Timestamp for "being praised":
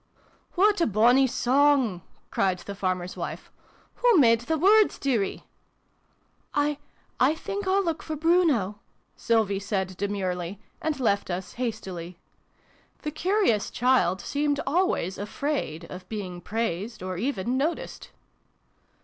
16.09-17.03